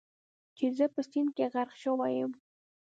چې 0.57 0.65
زه 0.77 0.85
په 0.93 1.01
سیند 1.09 1.29
کې 1.35 1.45
غرق 1.53 1.71
شوی 1.83 2.11
یم. 2.17 2.31